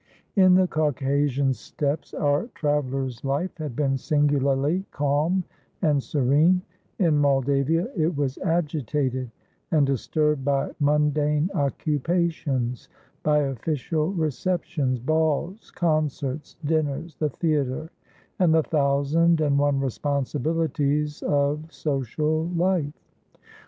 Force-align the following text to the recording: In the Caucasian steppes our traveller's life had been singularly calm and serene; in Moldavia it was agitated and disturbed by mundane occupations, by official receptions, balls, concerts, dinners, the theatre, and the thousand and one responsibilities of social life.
In 0.35 0.55
the 0.55 0.65
Caucasian 0.67 1.53
steppes 1.53 2.15
our 2.15 2.47
traveller's 2.55 3.23
life 3.23 3.55
had 3.59 3.75
been 3.75 3.97
singularly 3.99 4.83
calm 4.89 5.43
and 5.83 6.01
serene; 6.01 6.63
in 6.97 7.19
Moldavia 7.19 7.87
it 7.95 8.17
was 8.17 8.39
agitated 8.39 9.29
and 9.69 9.85
disturbed 9.85 10.43
by 10.43 10.71
mundane 10.79 11.51
occupations, 11.53 12.89
by 13.21 13.41
official 13.41 14.07
receptions, 14.11 14.97
balls, 14.97 15.69
concerts, 15.69 16.55
dinners, 16.65 17.13
the 17.19 17.29
theatre, 17.29 17.91
and 18.39 18.55
the 18.55 18.63
thousand 18.63 19.39
and 19.39 19.59
one 19.59 19.79
responsibilities 19.79 21.21
of 21.21 21.71
social 21.71 22.47
life. 22.55 22.91